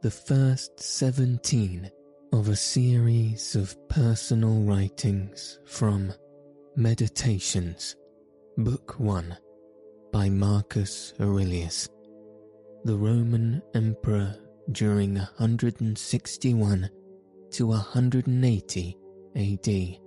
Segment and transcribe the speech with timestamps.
[0.00, 1.90] the first 17
[2.32, 6.12] of a series of personal writings from
[6.76, 7.96] Meditations,
[8.58, 9.36] Book 1
[10.12, 11.88] by Marcus Aurelius,
[12.84, 14.36] the Roman Emperor
[14.70, 16.90] during 161
[17.50, 18.96] to 180
[19.34, 19.98] AD.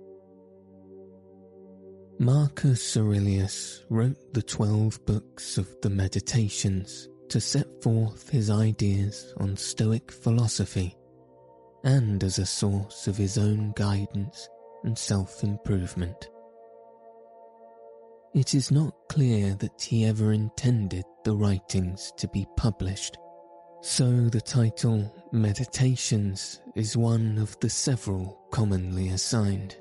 [2.18, 9.56] Marcus Aurelius wrote the twelve books of the Meditations to set forth his ideas on
[9.56, 10.94] Stoic philosophy
[11.82, 14.50] and as a source of his own guidance
[14.84, 16.28] and self improvement.
[18.34, 23.16] It is not clear that he ever intended the writings to be published,
[23.80, 29.78] so the title Meditations is one of the several commonly assigned.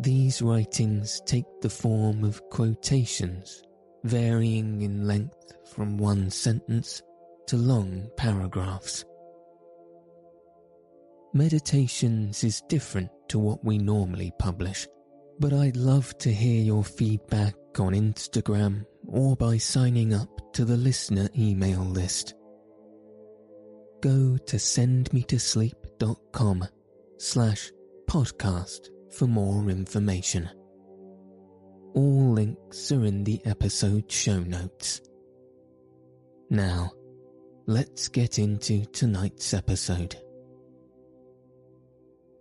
[0.00, 3.62] These writings take the form of quotations,
[4.04, 7.02] varying in length from one sentence
[7.46, 9.04] to long paragraphs.
[11.32, 14.86] Meditations is different to what we normally publish,
[15.40, 20.76] but I'd love to hear your feedback on Instagram or by signing up to the
[20.76, 22.34] listener email list.
[24.00, 26.68] Go to sendmetosleep.com
[27.18, 27.72] slash
[28.06, 30.48] podcast for more information.
[31.94, 35.00] All links are in the episode show notes.
[36.50, 36.90] Now,
[37.66, 40.16] let's get into tonight's episode.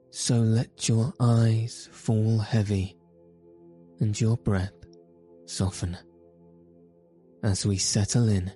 [0.09, 2.97] So let your eyes fall heavy
[3.99, 4.73] and your breath
[5.45, 5.97] soften
[7.43, 8.51] as we settle in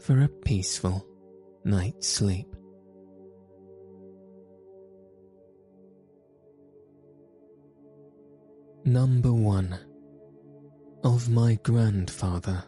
[0.00, 1.06] for a peaceful
[1.64, 2.46] night's sleep.
[8.88, 9.78] Number one.
[11.04, 12.64] Of my grandfather,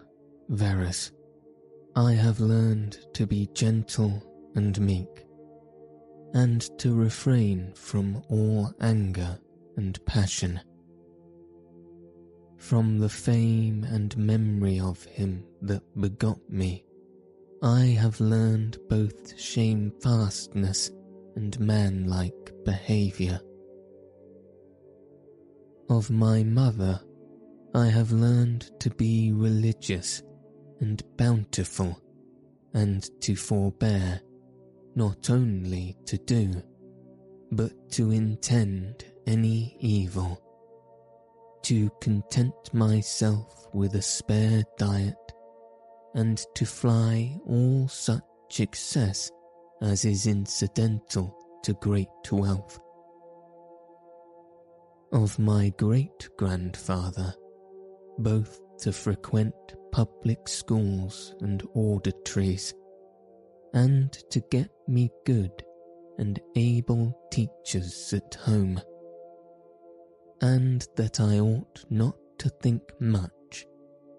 [0.50, 1.12] Verus,
[1.97, 4.22] I have learned to be gentle
[4.54, 5.25] and meek,
[6.34, 9.38] and to refrain from all anger
[9.78, 10.60] and passion.
[12.59, 16.84] From the fame and memory of him that begot me,
[17.62, 20.91] I have learned both shamefastness
[21.34, 23.41] and manlike behaviour.
[25.91, 27.01] Of my mother,
[27.75, 30.23] I have learned to be religious
[30.78, 32.01] and bountiful,
[32.73, 34.21] and to forbear,
[34.95, 36.62] not only to do,
[37.51, 40.41] but to intend any evil,
[41.62, 45.33] to content myself with a spare diet,
[46.15, 49.28] and to fly all such excess
[49.83, 52.78] as is incidental to great wealth
[55.12, 57.34] of my great grandfather,
[58.19, 59.54] both to frequent
[59.93, 62.75] public schools and auditories,
[63.75, 65.53] and to get me good
[66.19, 68.81] and able teachers at home,
[70.41, 73.66] and that I ought not to think much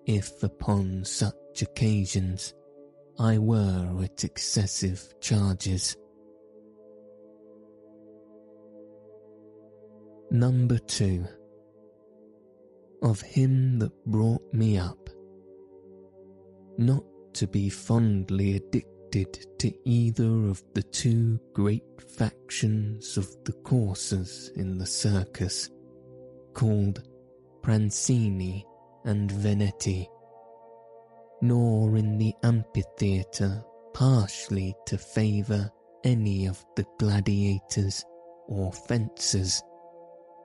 [0.05, 2.53] if upon such occasions
[3.19, 5.95] I were at excessive charges.
[10.33, 11.25] Number two.
[13.01, 15.09] Of him that brought me up.
[16.77, 21.83] Not to be fondly addicted to either of the two great
[22.17, 25.69] factions of the coursers in the circus,
[26.53, 27.03] called
[27.61, 28.63] Prasini
[29.03, 30.07] and Veneti,
[31.41, 33.61] nor in the amphitheatre
[33.93, 35.69] partially to favour
[36.05, 38.05] any of the gladiators
[38.47, 39.61] or fencers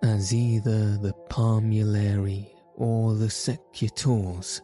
[0.03, 4.61] as either the Parmulari or the Secutors.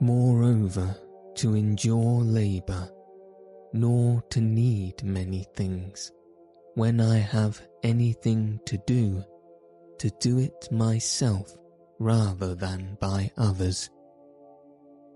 [0.00, 0.96] Moreover,
[1.36, 2.88] to endure labour,
[3.72, 6.12] nor to need many things,
[6.74, 9.24] when I have anything to do,
[9.98, 11.56] to do it myself
[11.98, 13.90] rather than by others,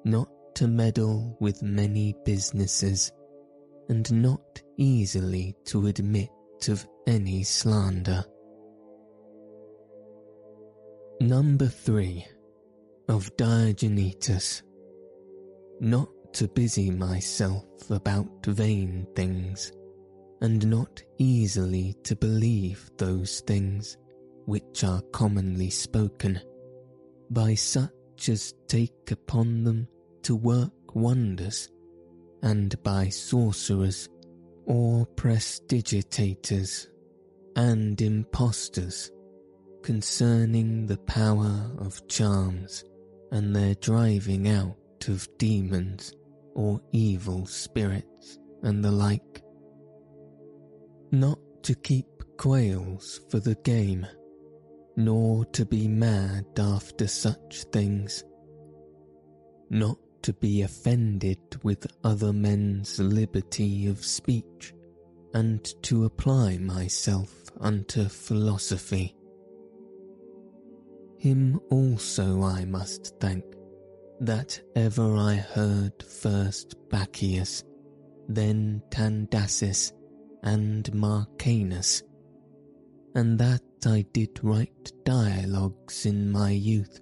[0.04, 3.12] not to meddle with many businesses,
[3.88, 6.30] and not easily to admit
[6.68, 8.24] of any slander.
[11.20, 12.24] Number three,
[13.08, 14.62] of Diognetus.
[15.80, 19.72] Not to busy myself about vain things,
[20.40, 23.96] and not easily to believe those things
[24.46, 26.40] which are commonly spoken,
[27.30, 29.88] by such as take upon them
[30.22, 31.68] to work wonders,
[32.44, 34.08] and by sorcerers
[34.66, 36.86] or prestigitators
[37.56, 39.10] and impostors
[39.88, 42.84] concerning the power of charms
[43.32, 44.76] and their driving out
[45.08, 46.12] of demons
[46.54, 49.42] or evil spirits and the like.
[51.10, 52.04] Not to keep
[52.36, 54.06] quails for the game,
[54.98, 58.22] nor to be mad after such things.
[59.70, 64.74] Not to be offended with other men's liberty of speech,
[65.32, 69.14] and to apply myself unto philosophy.
[71.18, 73.44] Him also I must thank,
[74.20, 77.64] that ever I heard first Bacchius,
[78.28, 79.92] then Tandasis,
[80.44, 82.04] and Marcianus,
[83.16, 87.00] and that I did write dialogues in my youth,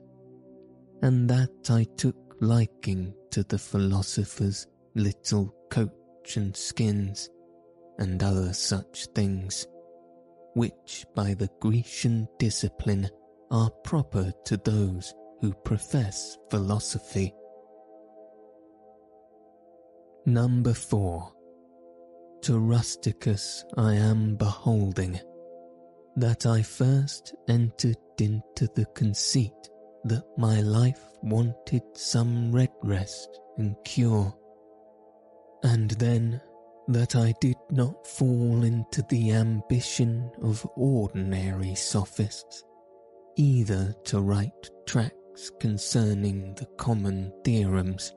[1.03, 7.29] and that I took liking to the philosopher's little coach and skins,
[7.99, 9.67] and other such things,
[10.55, 13.11] which by the Grecian discipline
[13.51, 17.33] are proper to those who profess philosophy.
[20.25, 21.33] Number 4.
[22.43, 25.21] To Rusticus I am beholding,
[26.17, 29.53] that I first entered into the conceit
[30.05, 33.29] that my life wanted some redrest
[33.59, 34.35] and cure,
[35.63, 36.41] and then
[36.89, 42.65] that I did not fall into the ambition of ordinary sophists,
[43.37, 48.13] either to write tracts concerning the common theorems,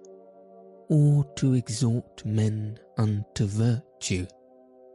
[0.90, 4.26] or to exhort men unto virtue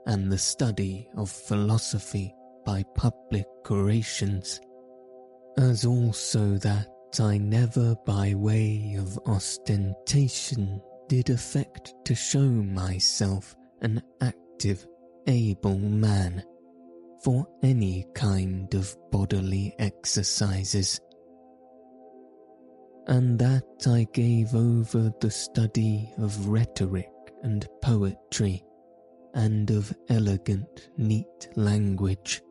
[0.06, 2.35] and the study of philosophy
[2.65, 4.61] by public orations
[5.56, 6.88] as also that
[7.20, 14.87] I never by way of ostentation did affect to show myself an active,
[15.27, 16.43] able man
[17.25, 21.00] for any kind of bodily exercises,
[23.06, 27.11] and that I gave over the study of rhetoric
[27.43, 28.62] and poetry
[29.32, 32.43] and of elegant, neat language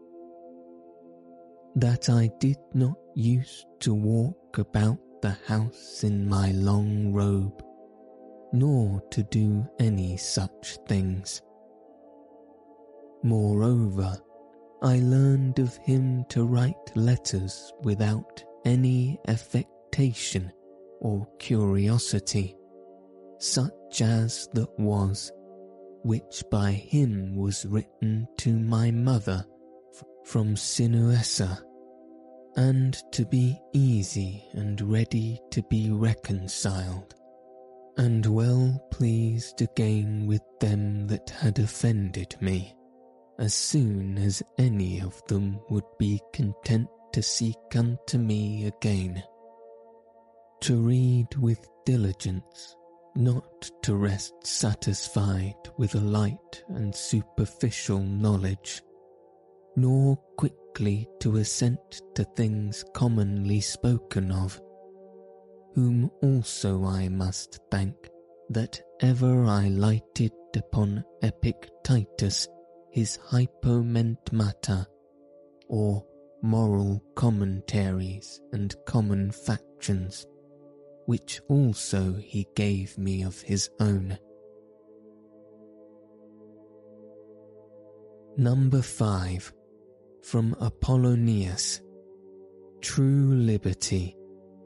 [1.75, 7.63] that I did not use to walk about the house in my long robe,
[8.51, 11.41] nor to do any such things.
[13.23, 14.17] Moreover,
[14.83, 20.51] I learned of him to write letters without any affectation
[20.99, 22.57] or curiosity,
[23.39, 25.31] such as that was,
[26.03, 29.45] which by him was written to my mother
[30.25, 31.63] from Sinuessa,
[32.57, 37.15] and to be easy and ready to be reconciled,
[37.97, 42.75] and well pleased again with them that had offended me,
[43.39, 49.23] as soon as any of them would be content to seek unto me again.
[50.61, 52.75] To read with diligence,
[53.15, 58.81] not to rest satisfied with a light and superficial knowledge
[59.75, 64.59] nor quickly to assent to things commonly spoken of,
[65.73, 67.95] whom also I must thank
[68.49, 72.47] that ever I lighted upon Epictetus
[72.93, 74.85] his hypomnemata,
[75.67, 76.05] or
[76.43, 80.27] moral commentaries and common factions,
[81.07, 84.15] which also he gave me of his own.
[88.37, 89.51] Number 5
[90.21, 91.81] from Apollonius
[92.81, 94.15] True liberty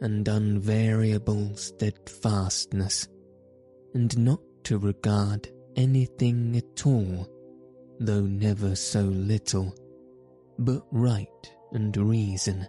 [0.01, 3.07] and unvariable steadfastness,
[3.93, 7.25] and not to regard anything at all,
[7.99, 9.73] though never so little,
[10.59, 11.27] but right
[11.71, 12.67] and reason,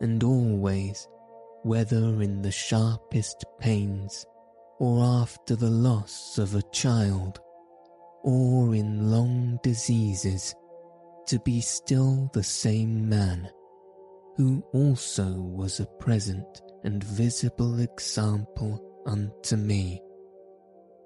[0.00, 1.08] and always,
[1.62, 4.26] whether in the sharpest pains
[4.78, 7.38] or after the loss of a child,
[8.22, 10.54] or in long diseases,
[11.26, 13.48] to be still the same man,
[14.36, 20.02] who also was a present and visible example unto me,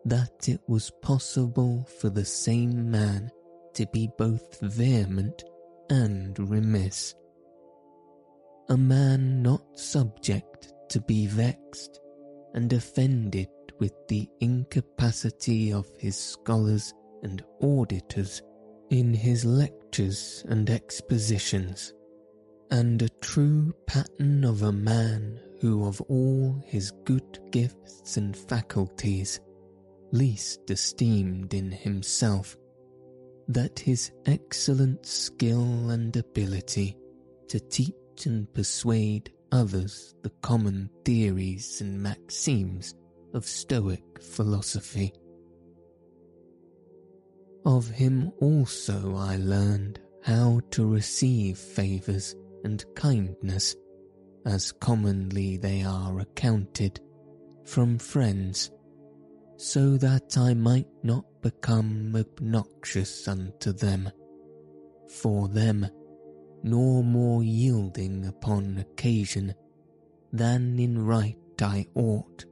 [0.05, 3.31] that it was possible for the same man
[3.75, 5.45] to be both vehement
[5.91, 7.15] and remiss.
[8.69, 12.01] A man not subject to be vexed
[12.55, 18.43] and offended with the incapacity of his scholars and auditors
[18.91, 21.93] in his lectures and expositions,
[22.71, 29.41] and a true pattern of a man who of all his good gifts and faculties
[30.13, 32.57] least esteemed in himself
[33.49, 36.97] that his excellent skill and ability
[37.49, 42.95] to teach and persuade others the common theories and maxims
[43.33, 45.13] of Stoic philosophy.
[47.65, 52.35] Of him also I learned how to receive favours
[52.65, 53.77] and kindness,
[54.45, 57.01] as commonly they are accounted,
[57.65, 58.71] from friends,
[59.59, 64.09] so that I might not become obnoxious unto them,
[65.09, 65.85] for them,
[66.63, 69.53] nor more yielding upon occasion
[70.33, 72.45] than in right I ought,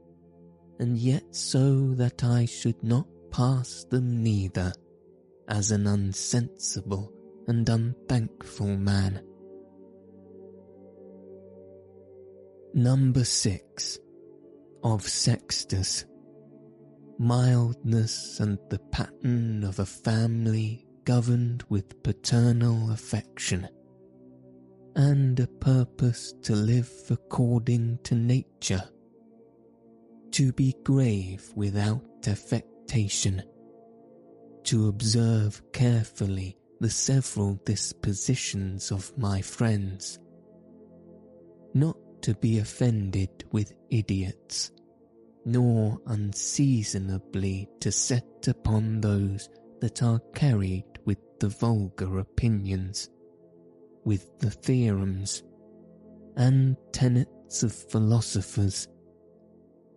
[0.79, 4.73] and yet so that I should not pass them neither
[5.47, 7.13] as an unsensible
[7.47, 9.23] and unthankful man.
[12.73, 13.97] Number six
[14.83, 16.05] of Sextus
[17.19, 23.67] mildness and the pattern of a family governed with paternal affection,
[24.95, 28.83] and a purpose to live according to nature,
[30.31, 33.41] to be grave without affectation,
[34.63, 40.19] to observe carefully the several dispositions of my friends,
[41.73, 44.71] not to be offended with idiots
[45.47, 49.49] nor unseasonably to set upon those
[49.79, 53.09] that are carried with the vulgar opinions,
[54.03, 55.43] with the theorems
[56.35, 58.89] and tenets of philosophers,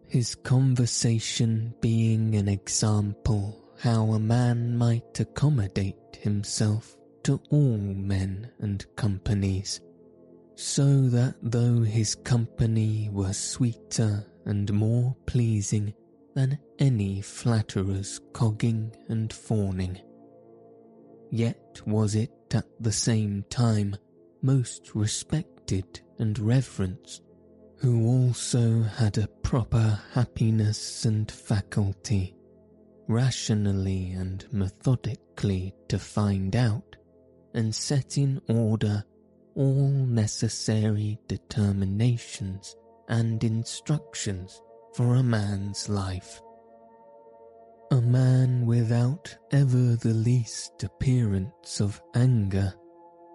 [0.07, 8.87] his conversation being an example how a man might accommodate himself to all men and
[8.95, 9.81] companies,
[10.55, 15.95] so that though his company were sweeter and more pleasing
[16.35, 19.97] than any flatterer's cogging and fawning.
[21.31, 23.97] Yet was it at the same time
[24.43, 27.23] most respected and reverenced,
[27.77, 32.35] who also had a proper happiness and faculty,
[33.07, 36.97] rationally and methodically to find out
[37.55, 39.05] and set in order
[39.55, 42.75] all necessary determinations
[43.11, 44.63] and instructions
[44.95, 46.41] for a man's life.
[47.91, 52.73] A man without ever the least appearance of anger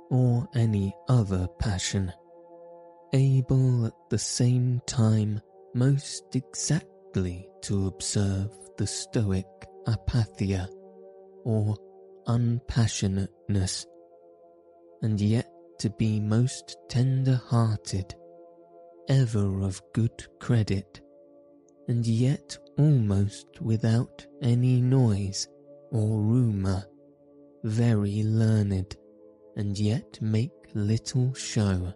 [0.09, 2.11] or any other passion,
[3.13, 5.41] able at the same time
[5.73, 9.45] most exactly to observe the Stoic
[9.87, 10.69] apatheia
[11.43, 11.75] or
[12.27, 13.85] unpassionateness,
[15.01, 18.15] and yet to be most tender hearted
[19.09, 21.01] ever of good credit,
[21.87, 25.47] and yet almost without any noise
[25.91, 26.85] or rumour,
[27.63, 28.95] very learned,
[29.55, 31.93] and yet make little show.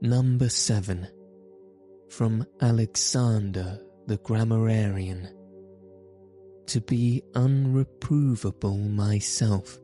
[0.00, 1.06] Number 7
[2.08, 5.28] From Alexander the Grammarian
[6.66, 9.78] To be unreprovable myself,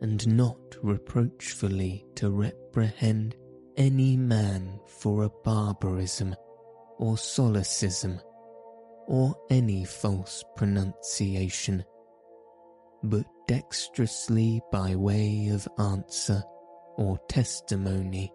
[0.00, 3.36] and not reproachfully to reprehend
[3.76, 6.34] any man for a barbarism
[6.98, 8.20] or solecism
[9.06, 11.84] or any false pronunciation,
[13.02, 16.42] but dexterously by way of answer
[16.96, 18.32] or testimony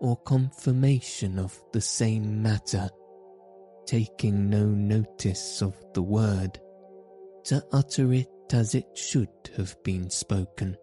[0.00, 2.88] or confirmation of the same matter,
[3.86, 6.58] taking no notice of the word,
[7.44, 10.76] to utter it as it should have been spoken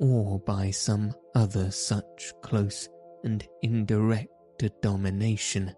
[0.00, 2.88] or by some other such close
[3.24, 4.28] and indirect
[4.82, 5.74] domination,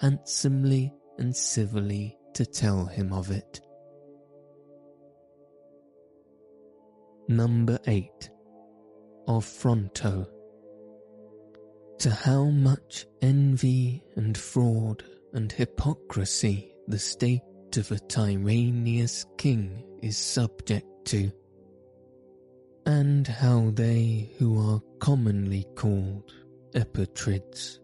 [0.00, 3.60] handsomely and civilly to tell him of it.
[7.28, 8.30] Number 8
[9.26, 10.26] of Fronto
[11.98, 17.42] to how much envy and fraud and hypocrisy the state
[17.76, 21.30] of a tyrannous king is subject to,
[22.88, 26.32] and how they who are commonly called
[26.72, 27.80] epitrids,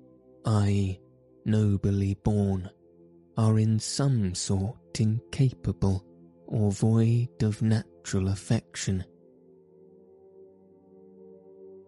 [0.46, 0.98] i.e.,
[1.44, 2.70] nobly born,
[3.36, 6.02] are in some sort incapable
[6.46, 9.04] or void of natural affection.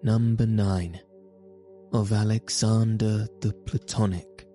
[0.02, 1.00] Number 9
[1.94, 4.46] of Alexander the Platonic.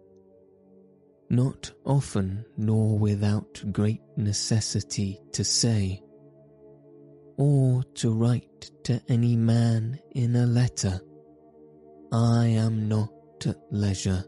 [1.32, 6.04] Not often nor without great necessity to say,
[7.42, 11.02] or to write to any man in a letter,
[12.12, 13.10] I am not
[13.48, 14.24] at leisure,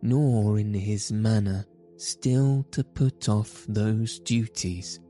[0.00, 5.00] nor in his manner still to put off those duties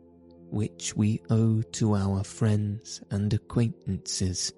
[0.50, 4.50] which we owe to our friends and acquaintances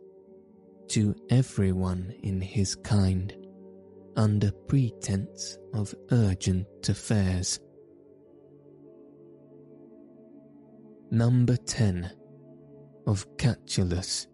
[0.87, 3.37] to everyone in his kind
[4.15, 7.59] under pretence of urgent affairs.
[11.11, 12.13] Number 10
[13.11, 14.29] of Catullus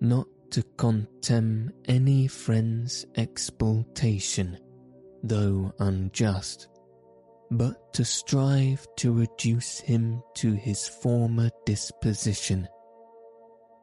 [0.00, 4.58] Not to contemn any friend's exploitation,
[5.24, 6.68] though unjust,
[7.50, 12.68] but to strive to reduce him to his former disposition,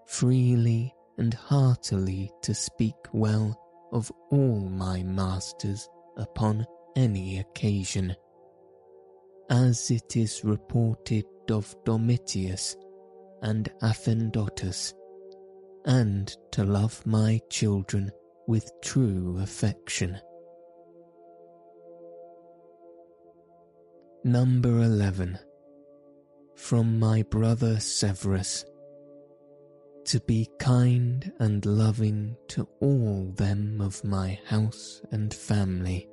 [0.07, 3.59] freely and heartily to speak well
[3.91, 8.15] of all my masters upon any occasion.
[9.49, 12.77] As it is reported of Domitius
[13.41, 14.93] and Athenodorus,
[15.85, 18.11] and to love my children
[18.47, 20.19] with true affection.
[24.23, 25.39] Number 11
[26.55, 28.65] From my brother Severus
[30.09, 36.09] to be kind and loving to all them of my house and family,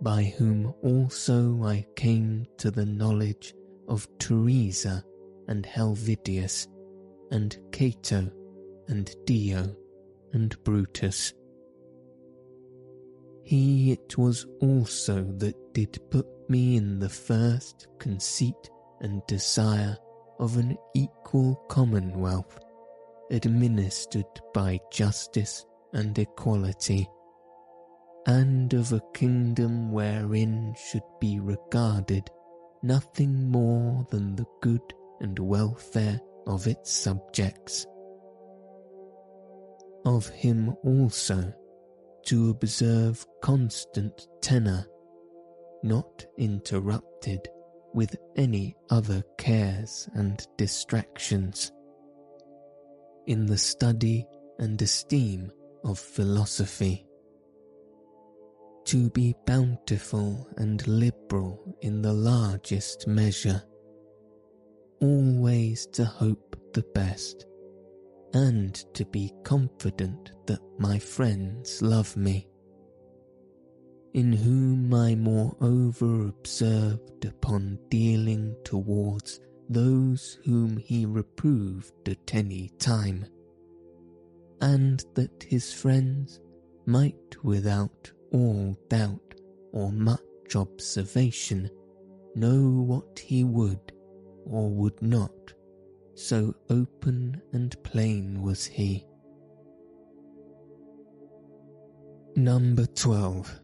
[0.00, 3.52] by whom also I came to the knowledge
[3.86, 5.04] of Thrasea
[5.48, 6.68] and Helvidius,
[7.30, 8.30] and Cato,
[8.88, 9.74] and Dio,
[10.32, 11.32] and Brutus.
[13.42, 19.96] He it was also that did put me in the first conceit and desire
[20.38, 22.58] of an equal commonwealth
[23.30, 27.08] administered by justice and equality,
[28.26, 32.30] and of a kingdom wherein should be regarded
[32.82, 37.86] nothing more than the good and welfare of its subjects.
[40.04, 41.52] Of him also
[42.26, 44.86] to observe constant tenor,
[45.82, 47.48] not interrupted
[47.94, 51.72] with any other cares and distractions
[53.26, 54.26] in the study
[54.58, 55.50] and esteem
[55.84, 57.06] of philosophy.
[58.86, 63.62] To be bountiful and liberal in the largest measure,
[65.00, 67.46] always to hope the best,
[68.34, 72.46] and to be confident that my friends love me,
[74.14, 83.26] in whom I moreover observed upon dealing towards those whom he reproved at any time,
[84.60, 86.40] and that his friends
[86.86, 89.34] might without all doubt
[89.72, 90.20] or much
[90.54, 91.68] observation
[92.34, 93.92] know what he would
[94.48, 95.52] or would not,
[96.14, 99.04] so open and plain was he.
[102.36, 103.60] Number 12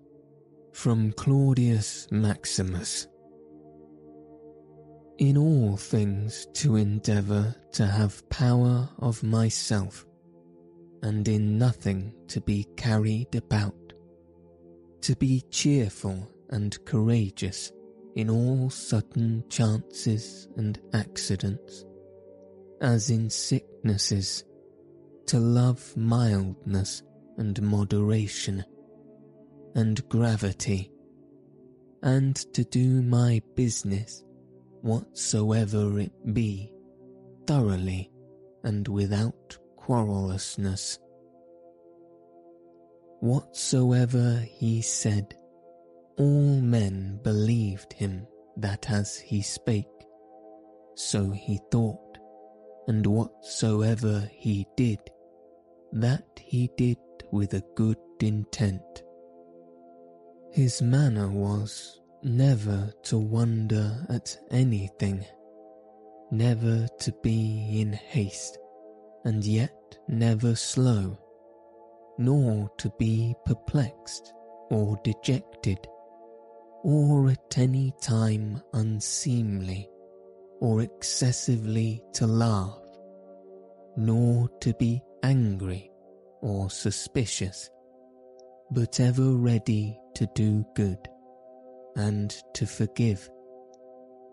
[0.72, 3.06] From Claudius Maximus.
[5.18, 10.04] In all things to endeavour to have power of myself,
[11.02, 13.92] and in nothing to be carried about,
[15.02, 17.72] to be cheerful and courageous
[18.14, 21.84] in all sudden chances and accidents,
[22.80, 24.44] as in sicknesses,
[25.26, 27.02] to love mildness
[27.38, 28.64] and moderation,
[29.74, 30.90] and gravity,
[32.02, 34.24] and to do my business
[34.82, 36.72] whatsoever it be,
[37.46, 38.10] thoroughly
[38.64, 40.98] and without querulousness.
[43.20, 45.36] Whatsoever he said,
[46.16, 49.86] all men believed him that as he spake,
[50.94, 52.18] so he thought,
[52.88, 54.98] and whatsoever he did,
[55.92, 56.98] that he did
[57.30, 59.02] with a good intent.
[60.50, 65.24] His manner was never to wonder at anything,
[66.30, 68.58] never to be in haste,
[69.24, 71.18] and yet never slow,
[72.18, 74.34] nor to be perplexed
[74.70, 75.78] or dejected,
[76.82, 79.88] or at any time unseemly,
[80.60, 82.78] or excessively to laugh,
[83.96, 85.90] nor to be angry
[86.40, 87.70] or suspicious,
[88.70, 90.98] but ever ready to do good,
[91.96, 93.28] and to forgive,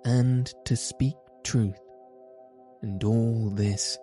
[0.05, 1.79] and to speak truth,
[2.81, 3.97] and all this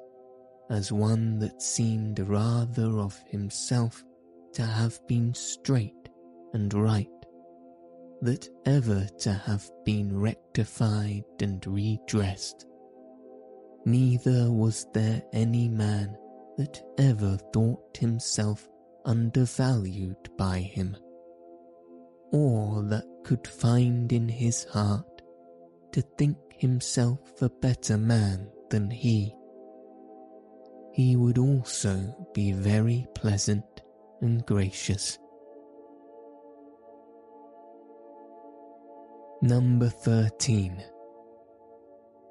[0.70, 4.04] as one that seemed rather of himself
[4.52, 6.08] to have been straight
[6.54, 7.08] and right,
[8.22, 12.66] that ever to have been rectified and redressed.
[13.84, 16.16] Neither was there any man
[16.56, 18.68] that ever thought himself
[19.04, 20.96] undervalued by him,
[22.32, 25.22] or that could find in his heart
[25.92, 29.36] to think himself a better man than he
[30.96, 33.82] he would also be very pleasant
[34.22, 35.18] and gracious.
[39.42, 40.82] Number 13.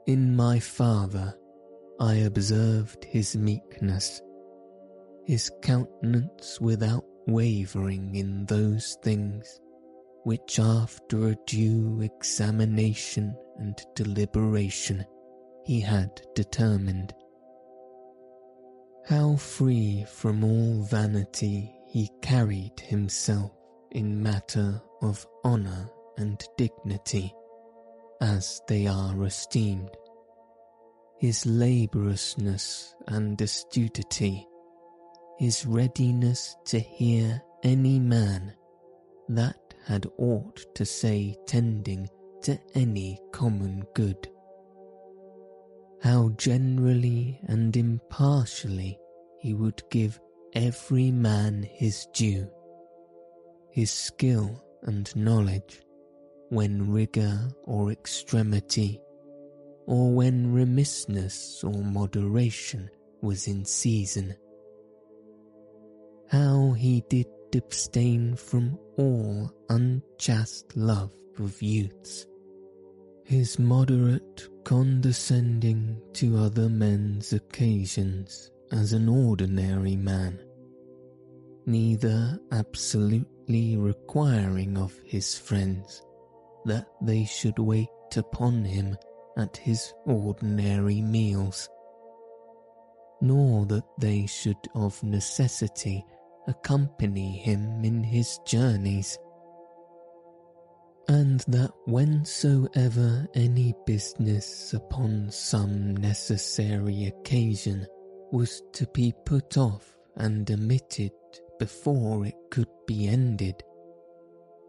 [0.08, 1.36] In my father
[2.00, 4.24] I observed his meekness,
[5.24, 9.60] his countenance without wavering in those things
[10.24, 15.06] which after a due examination and deliberation
[15.64, 17.14] he had determined
[19.08, 23.52] how free from all vanity he carried himself
[23.92, 27.34] in matter of honour and dignity,
[28.22, 29.90] as they are esteemed.
[31.20, 34.48] His laboriousness and astuity,
[35.38, 38.54] his readiness to hear any man
[39.30, 42.10] that had aught to say tending
[42.44, 44.30] to any common good
[46.06, 48.96] how generally and impartially
[49.40, 50.20] he would give
[50.54, 52.48] every man his due,
[53.72, 55.82] his skill and knowledge,
[56.50, 59.02] when rigour or extremity,
[59.88, 62.90] or when remissness or moderation
[63.22, 64.36] was in season.
[66.30, 72.26] How he did abstain from all unchaste love of youths,
[73.24, 80.40] his moderate condescending to other men's occasions as an ordinary man,
[81.66, 86.05] neither absolutely requiring of his friends
[86.66, 88.98] that they should wait upon him
[89.38, 91.70] at his ordinary meals,
[93.22, 96.06] nor that they should of necessity
[96.48, 99.18] accompany him in his journeys
[101.08, 107.86] and that whensoever any business upon some necessary occasion
[108.32, 111.12] was to be put off and omitted
[111.60, 113.62] before it could be ended,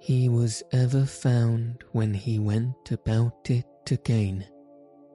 [0.07, 4.47] he was ever found when he went about it again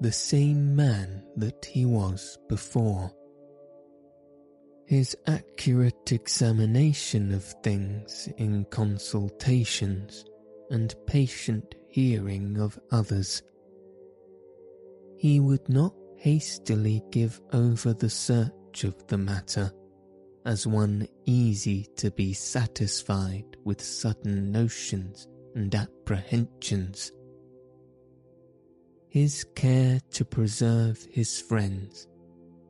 [0.01, 3.09] the same man that he was before.
[4.85, 10.25] His accurate examination of things in consultations
[10.69, 13.43] and patient hearing of others.
[15.15, 19.71] He would not hastily give over the search of the matter
[20.45, 27.11] as one easy to be satisfied with sudden notions and apprehensions.
[29.09, 32.07] His care to preserve his friends,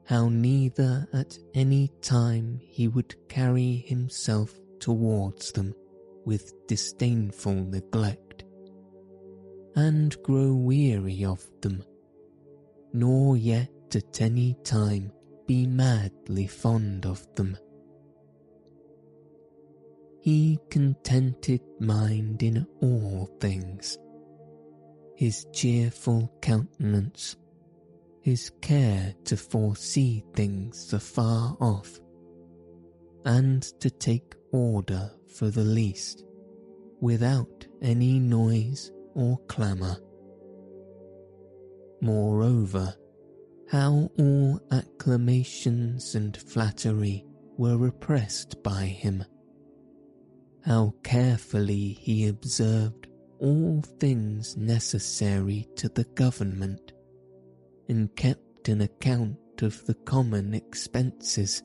[0.05, 5.75] how neither at any time he would carry himself towards them
[6.25, 8.43] with disdainful neglect,
[9.75, 11.83] and grow weary of them,
[12.93, 15.11] nor yet at any time
[15.45, 17.57] be madly fond of them.
[20.21, 23.97] He contented mind in all things,
[25.15, 27.37] his cheerful countenance,
[28.21, 31.99] his care to foresee things afar off,
[33.25, 36.23] and to take order for the least,
[36.99, 39.97] without any noise or clamour.
[41.99, 42.93] Moreover,
[43.69, 47.25] how all acclamations and flattery
[47.57, 49.25] were repressed by him.
[50.61, 53.07] How carefully he observed
[53.39, 56.93] all things necessary to the government,
[57.89, 61.63] and kept an account of the common expenses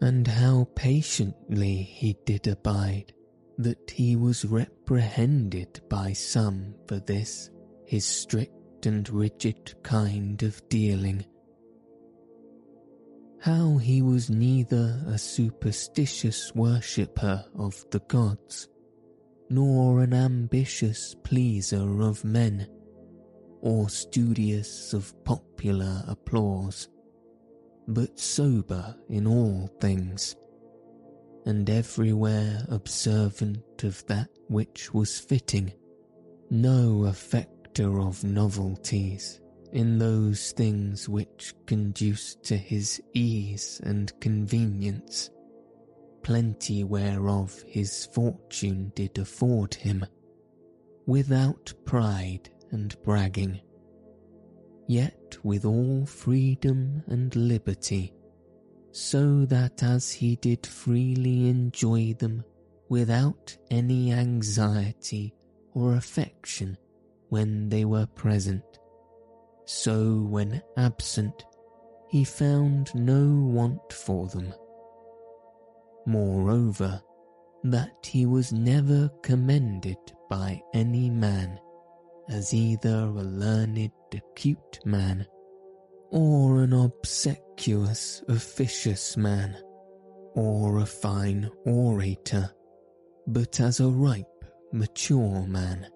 [0.00, 3.14] and how patiently he did abide,
[3.56, 7.50] that he was reprehended by some for this
[7.86, 11.24] his strict and rigid kind of dealing.
[13.44, 18.70] How he was neither a superstitious worshipper of the gods,
[19.50, 22.66] nor an ambitious pleaser of men,
[23.60, 26.88] or studious of popular applause,
[27.86, 30.36] but sober in all things,
[31.44, 35.70] and everywhere observant of that which was fitting,
[36.48, 39.42] no affecter of novelties
[39.74, 45.30] in those things which conduce to his ease and convenience,
[46.22, 50.06] plenty whereof his fortune did afford him,
[51.06, 53.60] without pride and bragging,
[54.86, 58.14] yet with all freedom and liberty,
[58.92, 62.44] so that as he did freely enjoy them
[62.88, 65.34] without any anxiety
[65.72, 66.78] or affection
[67.28, 68.78] when they were present,
[69.64, 71.44] so when absent
[72.08, 74.54] he found no want for them.
[76.06, 77.02] Moreover,
[77.64, 79.98] that he was never commended
[80.28, 81.58] by any man
[82.28, 85.26] as either a learned, acute man,
[86.10, 89.56] or an obsequious, officious man,
[90.34, 92.50] or a fine orator,
[93.26, 95.86] but as a ripe, mature man,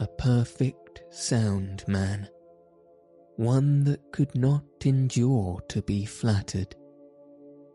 [0.00, 2.28] a perfect, sound man,
[3.42, 6.76] one that could not endure to be flattered,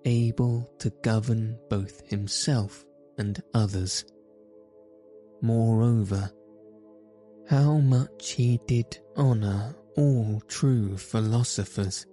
[0.06, 2.86] able to govern both himself
[3.18, 4.06] and others.
[5.42, 6.32] Moreover,
[7.50, 12.06] how much he did honour all true philosophers,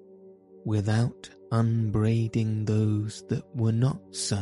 [0.64, 4.40] without unbraiding those that were not so.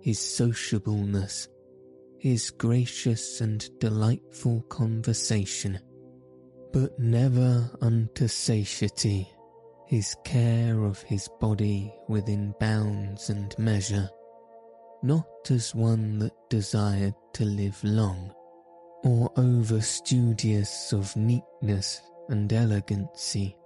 [0.00, 1.48] His sociableness,
[2.18, 5.78] his gracious and delightful conversation,
[6.72, 9.28] but never unto satiety,
[9.86, 14.08] his care of his body within bounds and measure,
[15.02, 18.32] not as one that desired to live long,
[19.04, 23.56] or over studious of neatness and elegancy,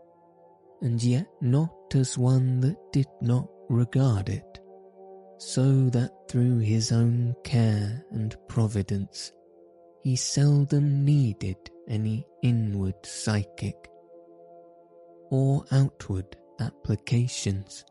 [0.81, 4.61] and yet not as one that did not regard it,
[5.39, 9.33] so that through his own care and providence
[10.03, 11.57] he seldom needed
[11.89, 13.77] any inward psychic
[15.31, 17.85] or outward applications,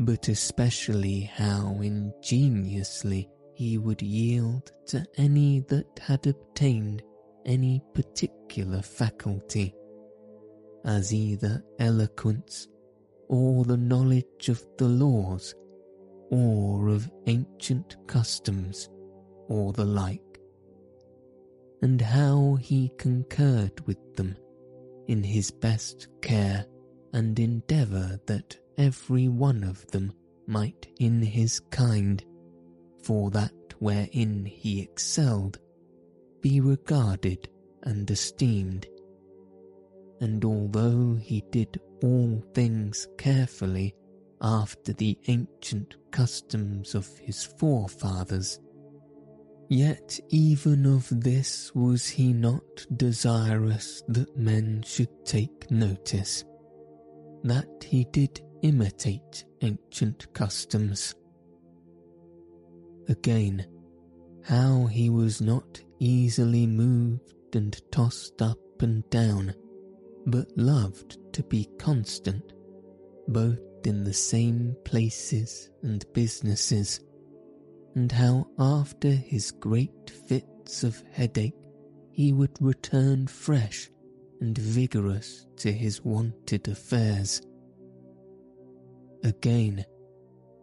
[0.00, 7.02] but especially how ingeniously he would yield to any that had obtained
[7.44, 9.74] any particular faculty,
[10.84, 12.68] as either eloquence
[13.28, 15.54] or the knowledge of the laws
[16.30, 18.88] or of ancient customs
[19.48, 20.20] or the like,
[21.82, 24.36] and how he concurred with them
[25.06, 26.66] in his best care
[27.12, 30.12] and endeavour that every one of them
[30.46, 32.24] might in his kind
[33.02, 35.58] for that wherein he excelled,
[36.40, 37.48] be regarded
[37.84, 38.86] and esteemed.
[40.20, 43.94] And although he did all things carefully
[44.40, 48.60] after the ancient customs of his forefathers,
[49.68, 56.44] yet even of this was he not desirous that men should take notice,
[57.44, 61.14] that he did imitate ancient customs.
[63.08, 63.66] Again,
[64.44, 69.54] how he was not easily moved and tossed up and down,
[70.26, 72.52] but loved to be constant,
[73.28, 77.00] both in the same places and businesses,
[77.98, 81.58] and how after his great fits of headache
[82.12, 83.90] he would return fresh
[84.40, 87.42] and vigorous to his wonted affairs.
[89.24, 89.84] Again,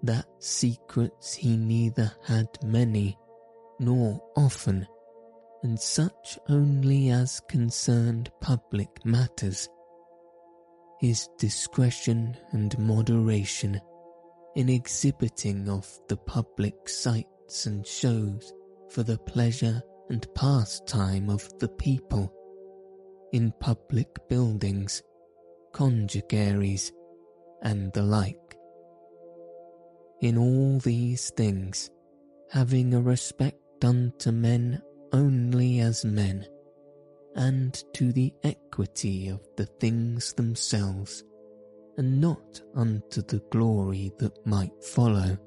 [0.02, 3.17] that secrets he neither had many
[3.82, 4.88] nor often,
[5.62, 9.67] and such only as concerned public matters.
[11.02, 13.82] His discretion and moderation
[14.55, 18.53] in exhibiting of the public sights and shows
[18.89, 22.31] for the pleasure and pastime of the people,
[23.33, 25.03] in public buildings,
[25.73, 26.93] congiaries,
[27.63, 28.55] and the like.
[30.21, 31.89] In all these things,
[32.49, 36.45] having a respect unto men only as men,
[37.35, 41.23] and to the equity of the things themselves,
[41.97, 45.38] and not unto the glory that might follow.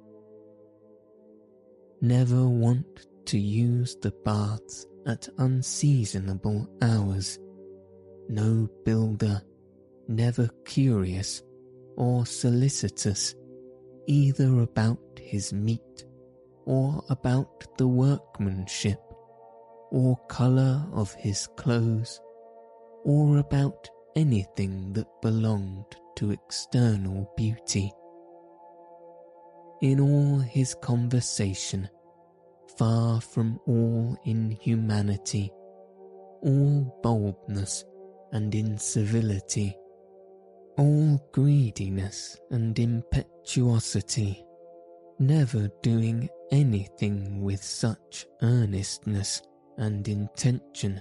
[2.01, 7.39] Never want to use the baths at unseasonable hours.
[8.29, 9.43] No builder,
[10.07, 11.43] never curious,
[11.97, 13.35] or solicitous,
[14.07, 16.05] either about his meat,
[16.67, 19.01] or about the workmanship,
[19.91, 22.21] or colour of his clothes,
[23.05, 27.93] or about anything that belonged to external beauty.
[29.81, 31.89] In all his conversation,
[32.77, 35.53] far from all inhumanity,
[36.43, 37.85] all boldness
[38.33, 39.77] and incivility,
[40.77, 44.45] all greediness and impetuosity,
[45.21, 49.43] never doing anything with such earnestness
[49.77, 51.01] and intention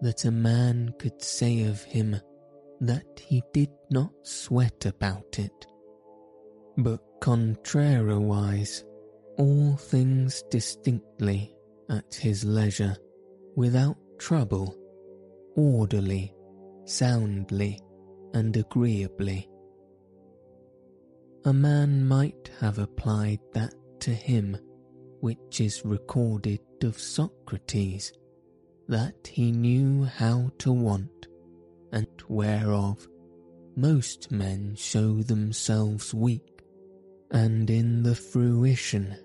[0.00, 2.20] that a man could say of him
[2.82, 5.66] that he did not sweat about it,
[6.76, 8.84] but contrariwise,
[9.38, 11.54] all things distinctly
[11.88, 12.96] at his leisure,
[13.54, 14.76] without trouble,
[15.54, 16.34] orderly,
[16.84, 17.80] soundly,
[18.34, 19.48] and agreeably.
[21.44, 24.56] A man might have applied that to him
[25.20, 28.12] which is recorded of Socrates,
[28.88, 31.21] that he knew how to want,
[31.92, 33.06] and whereof
[33.76, 36.62] most men show themselves weak,
[37.30, 39.16] and in the fruition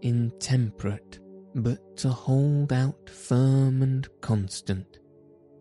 [0.00, 1.20] intemperate,
[1.54, 4.98] but to hold out firm and constant,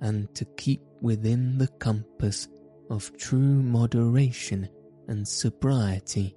[0.01, 2.47] and to keep within the compass
[2.89, 4.67] of true moderation
[5.07, 6.35] and sobriety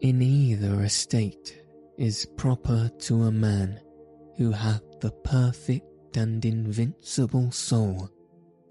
[0.00, 1.62] in either estate
[1.98, 3.80] is proper to a man
[4.36, 8.08] who hath the perfect and invincible soul,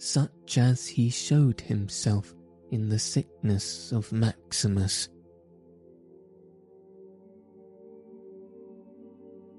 [0.01, 2.33] such as he showed himself
[2.71, 5.09] in the sickness of Maximus.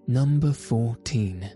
[0.09, 1.49] Number 14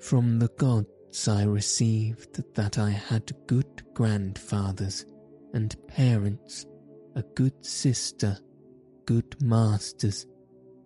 [0.00, 5.06] From the gods I received that I had good grandfathers
[5.54, 6.66] and parents,
[7.14, 8.36] a good sister,
[9.06, 10.26] good masters,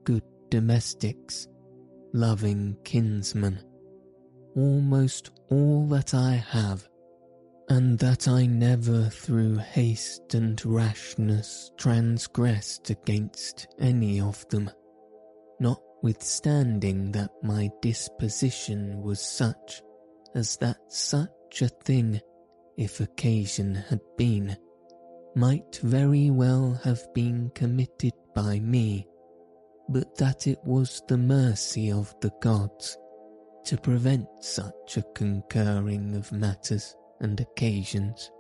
[0.05, 1.49] good domestics,
[2.13, 3.59] loving kinsmen,
[4.57, 6.89] almost all that I have,
[7.69, 14.71] and that I never through haste and rashness transgressed against any of them,
[15.61, 19.83] notwithstanding that my disposition was such
[20.35, 22.21] as that such a thing,
[22.77, 24.57] if occasion had been,
[25.35, 29.07] might very well have been committed by me
[29.89, 32.97] but that it was the mercy of the gods
[33.65, 38.31] to prevent such a concurring of matters and occasions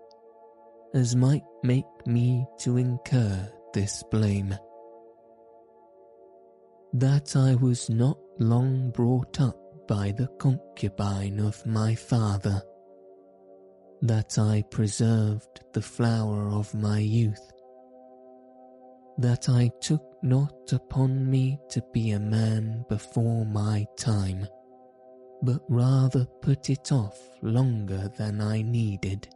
[0.94, 4.54] as might make me to incur this blame.
[6.92, 9.56] That I was not long brought up
[9.88, 12.62] by the concubine of my father,
[14.02, 17.50] that I preserved the flower of my youth,
[19.16, 24.46] that I took not upon me to be a man before my time,
[25.42, 29.28] but rather put it off longer than I needed.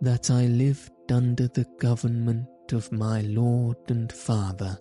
[0.00, 4.78] That I lived under the government of my Lord and Father,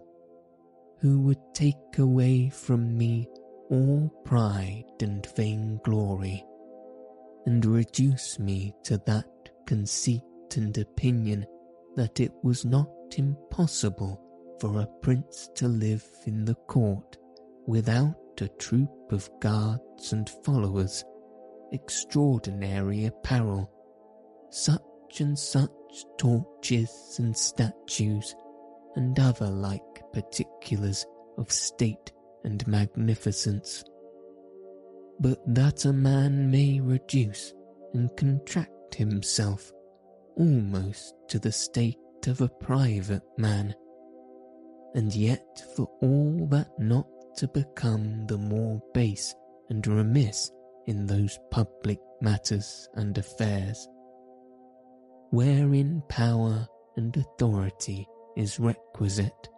[0.99, 3.27] who would take away from me
[3.69, 6.43] all pride and vainglory,
[7.45, 9.25] and reduce me to that
[9.65, 10.23] conceit
[10.55, 11.45] and opinion
[11.95, 14.21] that it was not impossible
[14.59, 17.17] for a prince to live in the court
[17.65, 21.03] without a troop of guards and followers,
[21.71, 23.71] extraordinary apparel,
[24.49, 24.81] such
[25.19, 25.71] and such
[26.17, 28.35] torches and statues,
[28.95, 29.81] and other like
[30.13, 31.05] particulars
[31.37, 32.11] of state
[32.43, 33.83] and magnificence.
[35.19, 37.53] But that a man may reduce
[37.93, 39.71] and contract himself
[40.35, 41.97] almost to the state
[42.27, 43.73] of a private man,
[44.95, 49.33] and yet for all that not to become the more base
[49.69, 50.51] and remiss
[50.87, 53.87] in those public matters and affairs,
[55.29, 59.49] wherein power and authority is requisite.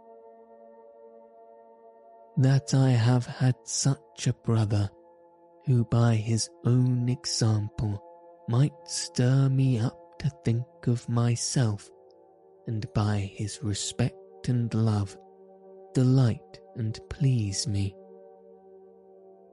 [2.38, 4.90] That I have had such a brother
[5.66, 8.04] who by his own example
[8.48, 11.90] might stir me up to think of myself
[12.68, 15.18] and by his respect and love
[15.94, 17.96] delight and please me.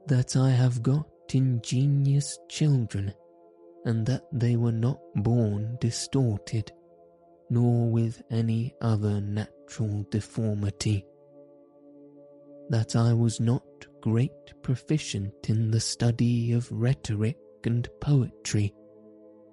[0.07, 3.13] That I have got ingenious children,
[3.85, 6.71] and that they were not born distorted,
[7.49, 11.05] nor with any other natural deformity.
[12.69, 13.63] That I was not
[14.01, 14.31] great
[14.61, 18.73] proficient in the study of rhetoric and poetry,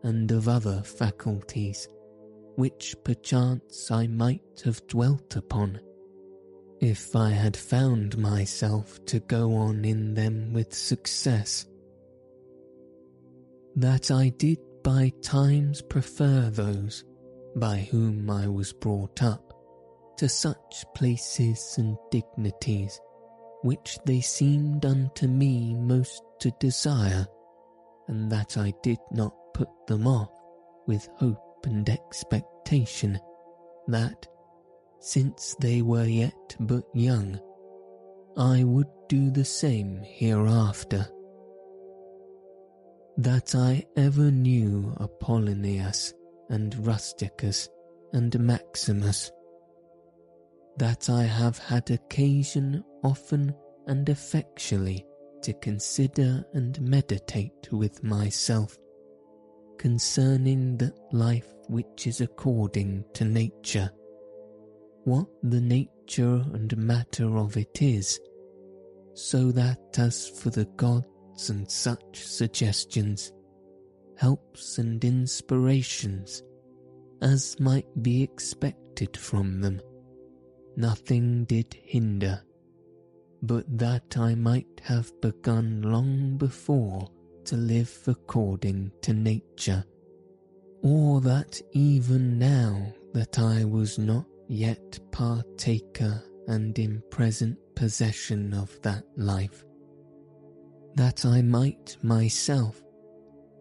[0.03, 1.89] and of other faculties
[2.57, 5.81] which perchance I might have dwelt upon,
[6.85, 11.67] if I had found myself to go on in them with success.
[13.75, 17.05] That I did by times prefer those
[17.57, 19.53] by whom I was brought up
[20.19, 23.01] to such places and dignities
[23.63, 27.27] which they seemed unto me most to desire,
[28.09, 30.31] and that I did not put them off
[30.87, 33.19] with hope and expectation
[33.89, 34.27] that,
[35.05, 37.39] since they were yet but young,
[38.39, 41.07] I would do the same hereafter.
[43.19, 46.15] That I ever knew Apollonius
[46.49, 47.69] and Rusticus
[48.15, 49.31] and Maximus,
[50.79, 53.55] that I have had occasion often
[53.87, 55.05] and effectually
[55.43, 58.79] to consider and meditate with myself
[59.79, 63.91] concerning that life which is according to nature,
[65.05, 68.19] what the nature and matter of it is,
[69.15, 73.33] so that as for the gods and such suggestions,
[74.17, 76.43] helps and inspirations,
[77.21, 79.81] as might be expected from them,
[80.77, 82.43] nothing did hinder,
[83.43, 87.11] but that I might have begun long before
[87.45, 89.85] to live according to nature,
[90.83, 98.81] or that even now that I was not yet partaker and in present possession of
[98.83, 99.65] that life,
[100.95, 102.83] that I might myself,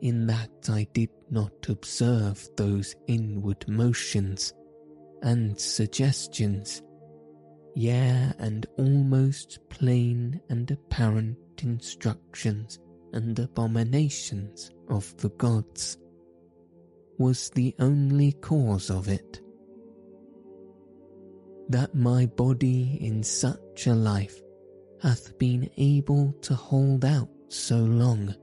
[0.02, 4.54] in that I did not observe those inward motions
[5.22, 6.82] and suggestions,
[7.76, 12.80] yea, and almost plain and apparent instructions
[13.14, 15.98] and abominations of the gods,
[17.18, 19.40] was the only cause of it.
[21.74, 24.40] That my body in such a life
[25.02, 28.36] hath been able to hold out so long,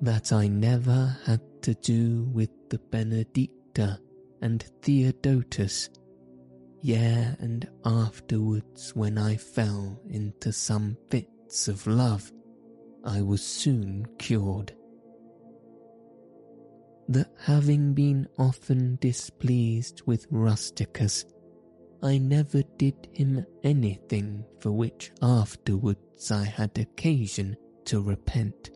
[0.00, 3.98] that I never had to do with the Benedicta
[4.40, 5.90] and Theodotus,
[6.80, 12.30] yea, and afterwards when I fell into some fits of love,
[13.02, 14.76] I was soon cured.
[17.08, 21.24] That having been often displeased with Rusticus,
[22.04, 28.70] I never did him anything for which afterwards I had occasion to repent.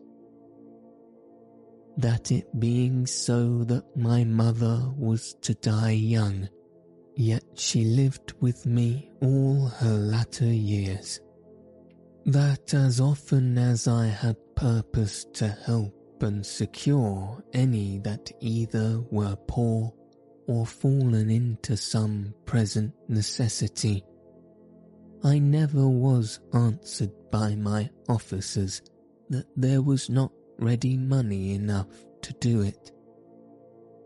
[1.97, 6.49] That it being so that my mother was to die young,
[7.15, 11.21] yet she lived with me all her latter years
[12.25, 19.35] that as often as I had purposed to help and secure any that either were
[19.47, 19.93] poor
[20.49, 24.03] or fallen into some present necessity,
[25.23, 28.81] I never was answered by my officers
[29.29, 31.85] that there was not ready money enough
[32.23, 32.91] to do it,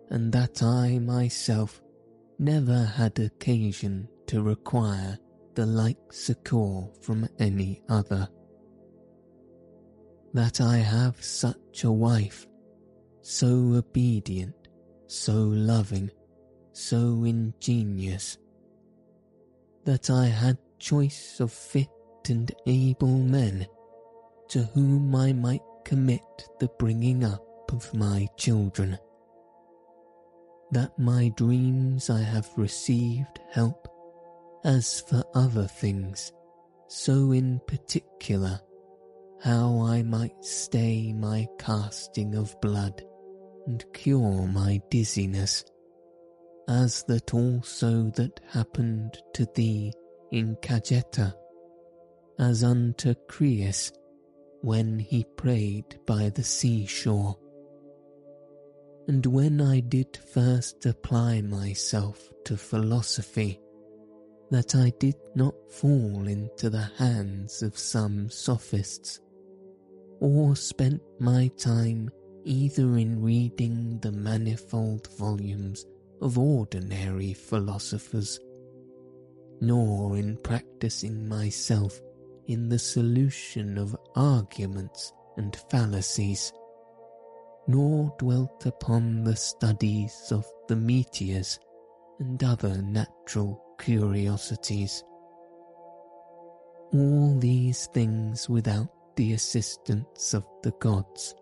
[0.09, 1.81] and that I myself
[2.39, 5.17] never had occasion to require
[5.55, 8.27] the like succour from any other.
[10.33, 12.47] That I have such a wife,
[13.21, 14.55] so obedient,
[15.07, 16.11] so loving,
[16.73, 18.37] so ingenious,
[19.85, 21.89] that I had choice of fit
[22.27, 23.65] and able men
[24.49, 26.21] to whom I might commit
[26.59, 28.97] the bringing up of my children.
[30.71, 33.87] That my dreams I have received help
[34.63, 36.31] as for other things,
[36.87, 38.59] so in particular,
[39.41, 43.03] how I might stay my casting of blood
[43.67, 45.65] and cure my dizziness,
[46.67, 49.93] as that also that happened to thee
[50.31, 51.33] in Cajeta,
[52.39, 53.91] as unto Chryses
[54.61, 57.37] when he prayed by the seashore.
[59.07, 63.59] And when I did first apply myself to philosophy,
[64.49, 69.19] that I did not fall into the hands of some sophists,
[70.21, 72.09] or spent my time
[72.45, 75.85] either in reading the manifold volumes
[76.21, 78.39] of ordinary philosophers,
[79.61, 81.99] nor in practicing myself
[82.47, 86.51] in the solution of arguments and fallacies,
[87.67, 91.59] nor dwelt upon the studies of the meteors
[92.19, 95.03] and other natural curiosities.
[96.93, 101.35] All these things without the assistance of the gods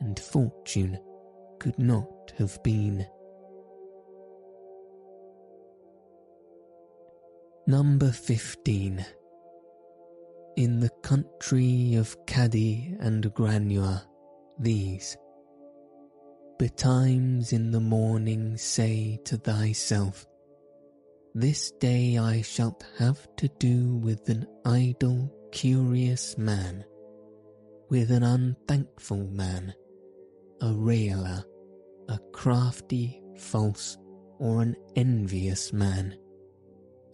[0.00, 0.98] and fortune
[1.58, 3.06] could not have been.
[7.68, 9.04] Number 15.
[10.56, 14.06] In the country of Quadi and Granua,
[14.58, 15.18] these.
[16.58, 20.26] Betimes in the morning say to thyself,
[21.34, 26.86] This day I shalt have to do with an idle, curious man,
[27.90, 29.74] with an unthankful man,
[30.62, 31.44] a railer,
[32.08, 33.98] a crafty, false,
[34.38, 36.16] or an envious man,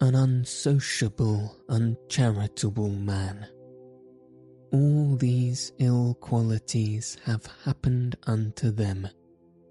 [0.01, 3.47] an unsociable, uncharitable man.
[4.71, 9.07] All these ill qualities have happened unto them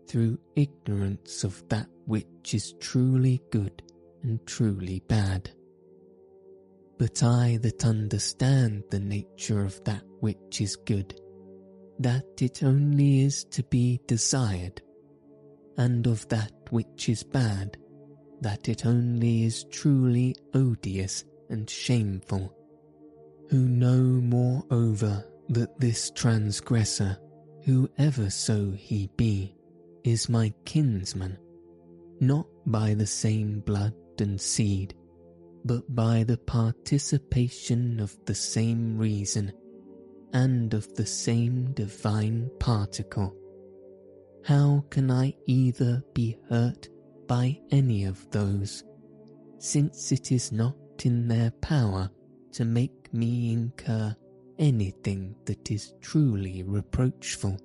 [0.06, 3.82] through ignorance of that which is truly good
[4.22, 5.50] and truly bad.
[6.98, 11.20] But I that understand the nature of that which is good,
[11.98, 14.80] that it only is to be desired,
[15.76, 17.76] and of that which is bad,
[18.44, 22.54] that it only is truly odious and shameful,
[23.48, 27.16] who know moreover that this transgressor,
[27.64, 29.56] whoever so he be,
[30.04, 31.38] is my kinsman,
[32.20, 34.94] not by the same blood and seed,
[35.64, 39.50] but by the participation of the same reason
[40.34, 43.34] and of the same divine particle.
[44.44, 46.90] How can I either be hurt
[47.26, 48.84] by any of those,
[49.58, 52.10] since it is not in their power
[52.52, 54.14] to make me incur
[54.58, 57.58] anything that is truly reproachful?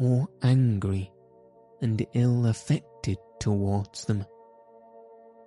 [0.00, 1.12] or angry
[1.82, 4.24] and ill affected towards them,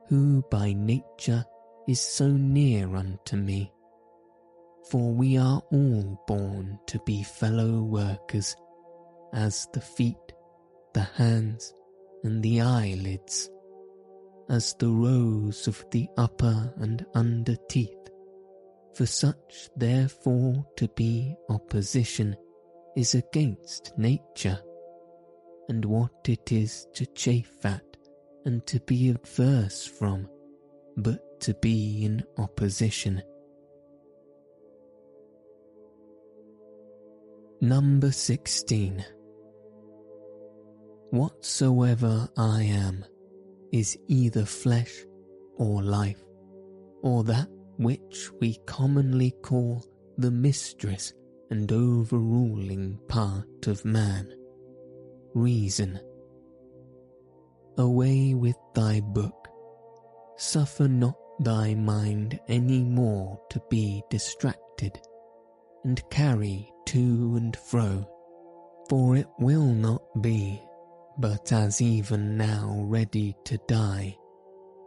[0.07, 1.43] who by nature
[1.87, 3.71] is so near unto me.
[4.89, 8.55] For we are all born to be fellow workers,
[9.33, 10.33] as the feet,
[10.93, 11.73] the hands,
[12.23, 13.49] and the eyelids,
[14.49, 17.97] as the rows of the upper and under teeth.
[18.93, 22.35] For such therefore to be opposition
[22.95, 24.59] is against nature,
[25.69, 27.81] and what it is to chafe at
[28.45, 30.29] and to be averse from,
[30.97, 33.23] but to be in opposition.
[37.61, 39.03] Number 16.
[41.13, 43.05] Whatsoever I am
[43.71, 45.05] is either flesh
[45.57, 46.25] or life,
[47.03, 49.85] or that which we commonly call
[50.17, 51.13] the mistress
[51.51, 54.33] and overruling part of man,
[55.35, 55.99] reason.
[57.77, 59.47] Away with thy book,
[60.37, 64.99] suffer not thy mind any more to be distracted,
[65.83, 68.03] and carry to and fro,
[68.89, 70.59] for it will not be,
[71.17, 74.15] but as even now ready to die.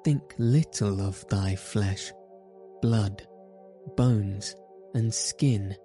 [0.05, 2.13] Think little of thy flesh,
[2.81, 3.27] blood,
[3.97, 4.55] bones,
[4.95, 5.77] and skin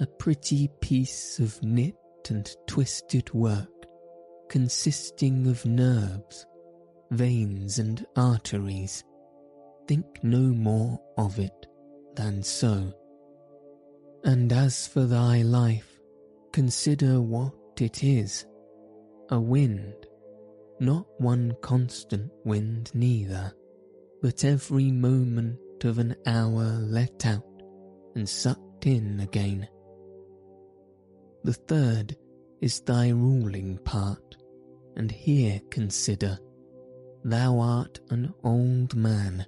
[0.00, 1.94] a pretty piece of knit
[2.30, 3.68] and twisted work
[4.50, 6.44] consisting of nerves,
[7.12, 9.04] veins, and arteries.
[9.86, 11.66] Think no more of it
[12.16, 12.92] than so.
[14.24, 16.00] And as for thy life,
[16.52, 18.44] consider what it is
[19.30, 20.06] a wind,
[20.78, 23.52] not one constant wind neither,
[24.22, 27.44] but every moment of an hour let out
[28.14, 29.66] and sucked in again
[31.42, 32.16] the third
[32.60, 34.36] is thy ruling part,
[34.96, 36.38] and here consider,
[37.24, 39.46] thou art an old man.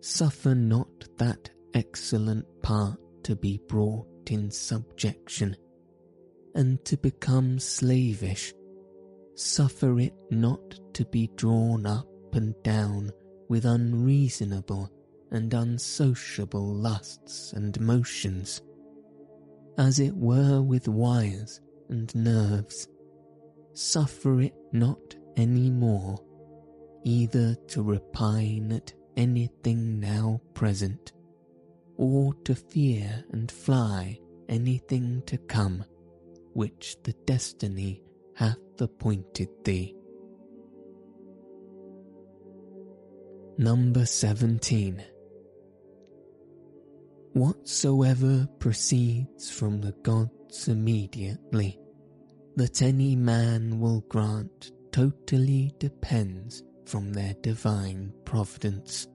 [0.00, 5.56] Suffer not that excellent part to be brought in subjection,
[6.54, 8.54] and to become slavish.
[9.34, 13.10] Suffer it not to be drawn up and down
[13.48, 14.90] with unreasonable
[15.30, 18.62] and unsociable lusts and motions
[19.78, 22.88] as it were with wires and nerves.
[23.72, 26.16] Suffer it not any more,
[27.02, 31.12] either to repine at anything now present,
[31.96, 34.18] or to fear and fly
[34.48, 35.84] anything to come,
[36.52, 38.03] which the destiny
[38.36, 39.94] hath appointed thee.
[43.56, 45.04] Number 17
[47.34, 51.78] whatsoever proceeds from the gods immediately,
[52.56, 59.08] that any man will grant totally depends from their divine providence.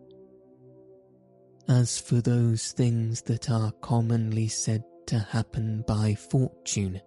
[1.70, 7.00] As for those things that are commonly said to happen by fortune,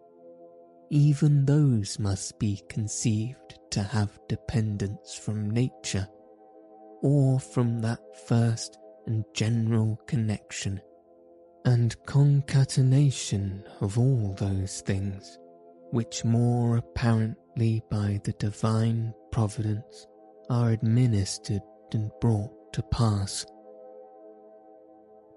[0.92, 6.06] even those must be conceived to have dependence from nature,
[7.00, 10.78] or from that first and general connection
[11.64, 15.38] and concatenation of all those things
[15.92, 20.06] which more apparently by the divine providence
[20.50, 21.62] are administered
[21.92, 23.46] and brought to pass.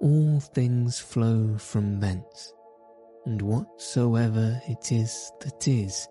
[0.02, 2.54] All things flow from thence,
[3.26, 6.08] and whatsoever it is that is,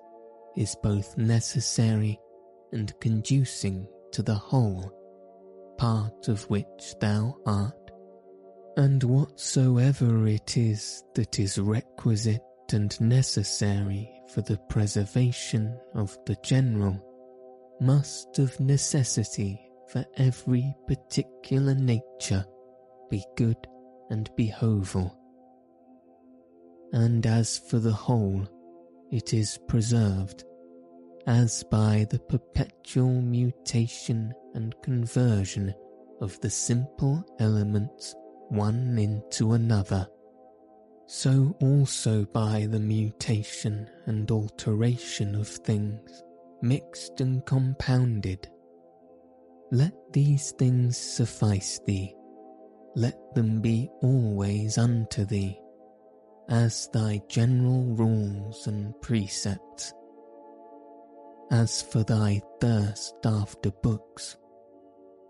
[0.56, 2.18] is both necessary
[2.72, 4.92] and conducing to the whole,
[5.78, 7.90] part of which thou art,
[8.76, 12.42] and whatsoever it is that is requisite
[12.72, 17.00] and necessary for the preservation of the general,
[17.80, 22.44] must of necessity for every particular nature
[23.10, 23.56] be good
[24.10, 25.14] and behoval.
[26.94, 28.46] And as for the whole,
[29.10, 30.44] it is preserved,
[31.26, 35.74] as by the perpetual mutation and conversion
[36.20, 38.14] of the simple elements
[38.48, 40.06] one into another,
[41.06, 46.22] so also by the mutation and alteration of things
[46.62, 48.48] mixed and compounded.
[49.72, 52.14] Let these things suffice thee,
[52.94, 55.58] let them be always unto thee,
[56.48, 59.92] as thy general rules and precepts.
[61.50, 64.36] As for thy thirst after books,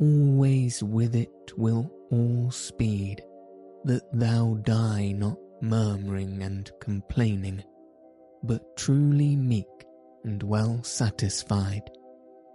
[0.00, 3.22] always with it will all speed,
[3.84, 7.62] that thou die not murmuring and complaining,
[8.42, 9.66] but truly meek
[10.24, 11.82] and well satisfied,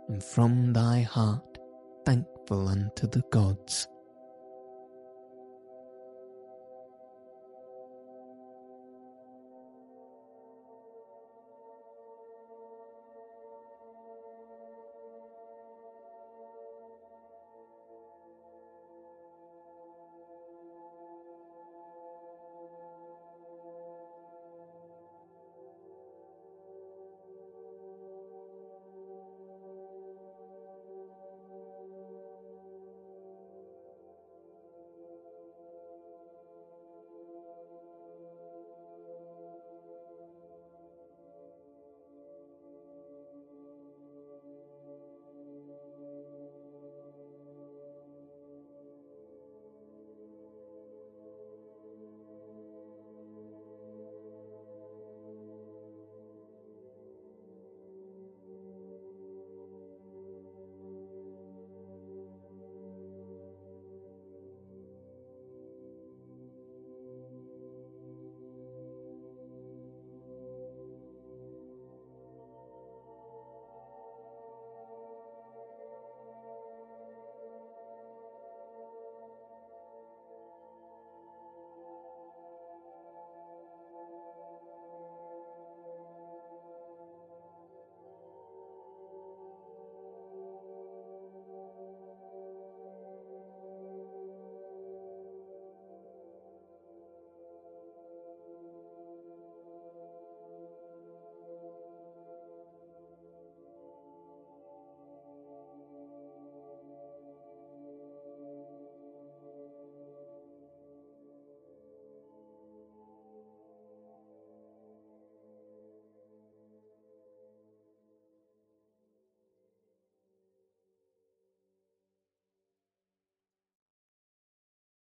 [0.07, 1.57] and from thy heart
[2.05, 3.87] thankful unto the gods.